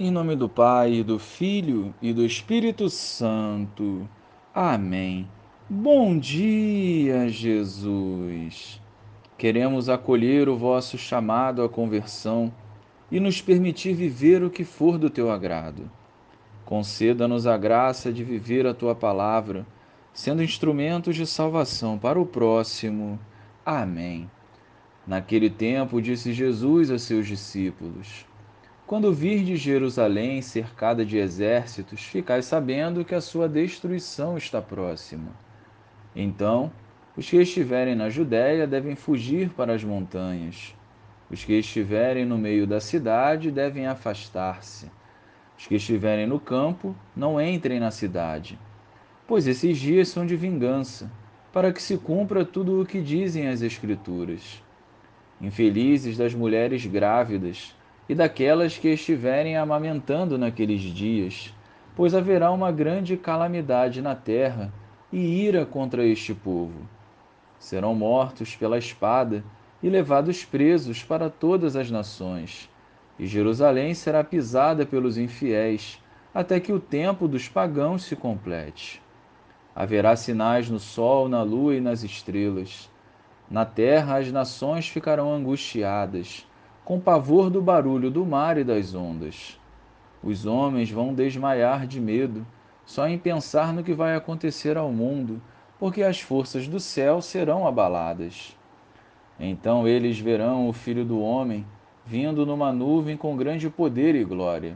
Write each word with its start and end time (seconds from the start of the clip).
Em 0.00 0.12
nome 0.12 0.36
do 0.36 0.48
Pai, 0.48 1.02
do 1.02 1.18
Filho 1.18 1.92
e 2.00 2.12
do 2.12 2.24
Espírito 2.24 2.88
Santo. 2.88 4.08
Amém. 4.54 5.28
Bom 5.68 6.16
dia, 6.16 7.28
Jesus. 7.28 8.80
Queremos 9.36 9.88
acolher 9.88 10.48
o 10.48 10.56
vosso 10.56 10.96
chamado 10.96 11.64
à 11.64 11.68
conversão 11.68 12.54
e 13.10 13.18
nos 13.18 13.42
permitir 13.42 13.92
viver 13.92 14.40
o 14.44 14.50
que 14.50 14.62
for 14.62 14.98
do 14.98 15.10
teu 15.10 15.32
agrado. 15.32 15.90
Conceda-nos 16.64 17.44
a 17.44 17.58
graça 17.58 18.12
de 18.12 18.22
viver 18.22 18.68
a 18.68 18.74
tua 18.74 18.94
palavra, 18.94 19.66
sendo 20.14 20.44
instrumentos 20.44 21.16
de 21.16 21.26
salvação 21.26 21.98
para 21.98 22.20
o 22.20 22.24
próximo. 22.24 23.18
Amém. 23.66 24.30
Naquele 25.04 25.50
tempo, 25.50 26.00
disse 26.00 26.32
Jesus 26.32 26.88
a 26.88 27.00
seus 27.00 27.26
discípulos: 27.26 28.28
quando 28.88 29.12
virdes 29.12 29.60
Jerusalém 29.60 30.40
cercada 30.40 31.04
de 31.04 31.18
exércitos, 31.18 32.02
ficai 32.04 32.40
sabendo 32.40 33.04
que 33.04 33.14
a 33.14 33.20
sua 33.20 33.46
destruição 33.46 34.38
está 34.38 34.62
próxima. 34.62 35.30
Então, 36.16 36.72
os 37.14 37.28
que 37.28 37.36
estiverem 37.36 37.94
na 37.94 38.08
Judéia 38.08 38.66
devem 38.66 38.96
fugir 38.96 39.50
para 39.50 39.74
as 39.74 39.84
montanhas. 39.84 40.74
Os 41.30 41.44
que 41.44 41.52
estiverem 41.52 42.24
no 42.24 42.38
meio 42.38 42.66
da 42.66 42.80
cidade 42.80 43.50
devem 43.50 43.86
afastar-se. 43.86 44.90
Os 45.58 45.66
que 45.66 45.74
estiverem 45.74 46.26
no 46.26 46.40
campo, 46.40 46.96
não 47.14 47.38
entrem 47.38 47.78
na 47.78 47.90
cidade. 47.90 48.58
Pois 49.26 49.46
esses 49.46 49.76
dias 49.76 50.08
são 50.08 50.24
de 50.24 50.34
vingança, 50.34 51.12
para 51.52 51.74
que 51.74 51.82
se 51.82 51.98
cumpra 51.98 52.42
tudo 52.42 52.80
o 52.80 52.86
que 52.86 53.02
dizem 53.02 53.48
as 53.48 53.60
Escrituras. 53.60 54.62
Infelizes 55.42 56.16
das 56.16 56.32
mulheres 56.32 56.86
grávidas, 56.86 57.76
e 58.08 58.14
daquelas 58.14 58.78
que 58.78 58.88
estiverem 58.88 59.56
amamentando 59.56 60.38
naqueles 60.38 60.80
dias, 60.80 61.54
pois 61.94 62.14
haverá 62.14 62.50
uma 62.50 62.72
grande 62.72 63.16
calamidade 63.16 64.00
na 64.00 64.14
terra 64.14 64.72
e 65.12 65.18
ira 65.18 65.66
contra 65.66 66.06
este 66.06 66.34
povo. 66.34 66.88
Serão 67.58 67.94
mortos 67.94 68.56
pela 68.56 68.78
espada 68.78 69.44
e 69.82 69.90
levados 69.90 70.44
presos 70.44 71.02
para 71.02 71.28
todas 71.28 71.76
as 71.76 71.90
nações, 71.90 72.70
e 73.18 73.26
Jerusalém 73.26 73.94
será 73.94 74.24
pisada 74.24 74.86
pelos 74.86 75.18
infiéis, 75.18 76.02
até 76.32 76.60
que 76.60 76.72
o 76.72 76.80
tempo 76.80 77.26
dos 77.26 77.48
pagãos 77.48 78.04
se 78.04 78.14
complete. 78.14 79.02
Haverá 79.74 80.16
sinais 80.16 80.70
no 80.70 80.78
sol, 80.78 81.28
na 81.28 81.42
lua 81.42 81.74
e 81.74 81.80
nas 81.80 82.02
estrelas. 82.02 82.90
Na 83.50 83.64
terra 83.64 84.18
as 84.18 84.30
nações 84.30 84.88
ficarão 84.88 85.32
angustiadas 85.32 86.47
com 86.88 86.98
pavor 86.98 87.50
do 87.50 87.60
barulho 87.60 88.10
do 88.10 88.24
mar 88.24 88.56
e 88.56 88.64
das 88.64 88.94
ondas. 88.94 89.60
Os 90.22 90.46
homens 90.46 90.90
vão 90.90 91.12
desmaiar 91.12 91.86
de 91.86 92.00
medo 92.00 92.46
só 92.86 93.06
em 93.06 93.18
pensar 93.18 93.74
no 93.74 93.84
que 93.84 93.92
vai 93.92 94.16
acontecer 94.16 94.74
ao 94.78 94.90
mundo, 94.90 95.38
porque 95.78 96.02
as 96.02 96.18
forças 96.18 96.66
do 96.66 96.80
céu 96.80 97.20
serão 97.20 97.66
abaladas. 97.66 98.56
Então 99.38 99.86
eles 99.86 100.18
verão 100.18 100.66
o 100.66 100.72
Filho 100.72 101.04
do 101.04 101.20
Homem 101.20 101.66
vindo 102.06 102.46
numa 102.46 102.72
nuvem 102.72 103.18
com 103.18 103.36
grande 103.36 103.68
poder 103.68 104.14
e 104.14 104.24
glória. 104.24 104.74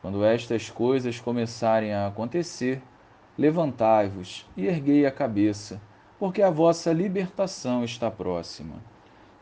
Quando 0.00 0.24
estas 0.24 0.70
coisas 0.70 1.20
começarem 1.20 1.92
a 1.92 2.06
acontecer, 2.06 2.80
levantai-vos 3.36 4.46
e 4.56 4.66
erguei 4.66 5.04
a 5.04 5.10
cabeça, 5.10 5.82
porque 6.18 6.40
a 6.40 6.48
vossa 6.48 6.94
libertação 6.94 7.84
está 7.84 8.10
próxima. 8.10 8.95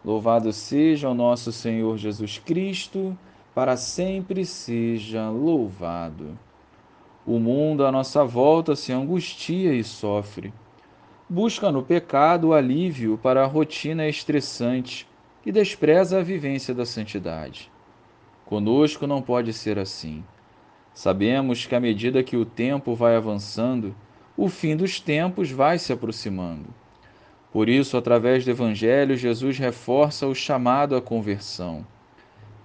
Louvado 0.05 0.52
seja 0.52 1.08
o 1.08 1.14
nosso 1.14 1.50
Senhor 1.50 1.97
Jesus 1.97 2.38
Cristo, 2.38 3.16
para 3.55 3.77
sempre 3.77 4.44
seja 4.44 5.30
louvado. 5.30 6.38
O 7.27 7.38
mundo 7.38 7.86
à 7.86 7.91
nossa 7.91 8.22
volta 8.22 8.77
se 8.77 8.92
angustia 8.92 9.72
e 9.72 9.82
sofre. 9.82 10.52
Busca 11.27 11.72
no 11.72 11.82
pecado 11.82 12.48
o 12.48 12.52
alívio 12.52 13.16
para 13.16 13.42
a 13.42 13.47
rotina 13.47 14.06
estressante 14.06 15.09
e 15.47 15.50
despreza 15.50 16.19
a 16.19 16.22
vivência 16.22 16.75
da 16.75 16.84
santidade. 16.84 17.72
Conosco 18.44 19.06
não 19.06 19.22
pode 19.22 19.54
ser 19.54 19.78
assim. 19.78 20.22
Sabemos 20.92 21.65
que 21.65 21.75
à 21.75 21.81
medida 21.81 22.22
que 22.22 22.36
o 22.36 22.44
tempo 22.44 22.94
vai 22.94 23.16
avançando, 23.16 23.94
o 24.36 24.48
fim 24.48 24.76
dos 24.76 25.00
tempos 25.00 25.50
vai 25.50 25.78
se 25.78 25.94
aproximando. 25.94 26.66
Por 27.54 27.69
isso, 27.69 27.97
através 27.97 28.44
do 28.44 28.50
Evangelho, 28.50 29.16
Jesus 29.16 29.56
reforça 29.59 30.26
o 30.26 30.34
chamado 30.34 30.97
à 30.97 31.00
conversão. 31.00 31.87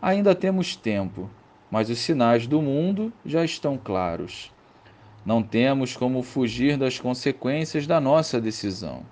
Ainda 0.02 0.34
temos 0.34 0.76
tempo, 0.76 1.30
mas 1.70 1.92
os 1.92 2.00
sinais 2.00 2.48
do 2.48 2.60
mundo 2.60 3.14
já 3.24 3.46
estão 3.46 3.78
claros. 3.78 4.52
Não 5.24 5.44
temos 5.44 5.96
como 5.96 6.24
fugir 6.24 6.76
das 6.76 7.00
consequências 7.00 7.86
da 7.86 8.02
nossa 8.02 8.42
decisão. 8.42 9.04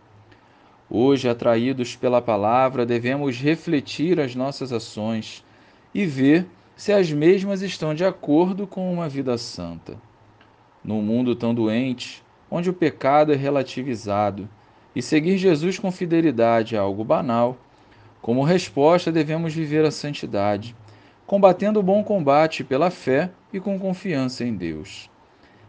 Hoje, 0.90 1.30
atraídos 1.30 1.96
pela 1.96 2.24
palavra, 2.24 2.84
devemos 2.84 3.40
refletir 3.40 4.20
as 4.20 4.34
nossas 4.34 4.74
ações 4.74 5.46
e 5.94 6.08
ver 6.08 6.48
se 6.76 6.92
as 6.92 7.12
mesmas 7.12 7.62
estão 7.62 7.94
de 7.94 8.04
acordo 8.04 8.66
com 8.66 8.92
uma 8.92 9.08
vida 9.08 9.38
santa. 9.38 9.96
Num 10.84 11.04
mundo 11.04 11.36
tão 11.36 11.54
doente, 11.54 12.24
onde 12.50 12.68
o 12.68 12.74
pecado 12.74 13.32
é 13.32 13.36
relativizado, 13.36 14.50
e 14.98 15.02
seguir 15.04 15.38
Jesus 15.38 15.78
com 15.78 15.92
fidelidade 15.92 16.76
é 16.76 16.80
algo 16.80 17.04
banal, 17.04 17.56
como 18.20 18.42
resposta 18.42 19.12
devemos 19.12 19.54
viver 19.54 19.86
a 19.86 19.92
santidade, 19.92 20.76
combatendo 21.28 21.80
o 21.80 21.84
bom 21.84 22.04
combate 22.04 22.64
pela 22.64 22.90
fé 22.90 23.30
e 23.54 23.60
com 23.60 23.78
confiança 23.78 24.44
em 24.44 24.56
Deus. 24.56 25.08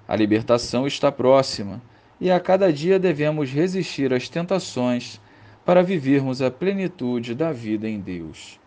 A 0.08 0.16
libertação 0.16 0.86
está 0.86 1.12
próxima 1.12 1.82
e 2.18 2.30
a 2.30 2.40
cada 2.40 2.72
dia 2.72 2.98
devemos 2.98 3.50
resistir 3.50 4.14
às 4.14 4.30
tentações 4.30 5.20
para 5.62 5.82
vivermos 5.82 6.40
a 6.40 6.50
plenitude 6.50 7.34
da 7.34 7.52
vida 7.52 7.86
em 7.86 8.00
Deus. 8.00 8.58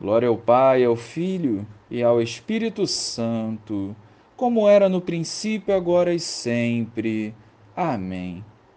Glória 0.00 0.28
ao 0.28 0.38
Pai, 0.38 0.84
ao 0.84 0.94
Filho 0.94 1.66
e 1.90 2.04
ao 2.04 2.22
Espírito 2.22 2.86
Santo, 2.86 3.96
como 4.36 4.68
era 4.68 4.88
no 4.88 5.00
princípio, 5.00 5.74
agora 5.74 6.14
e 6.14 6.20
sempre. 6.20 7.34
Amém. 7.74 8.44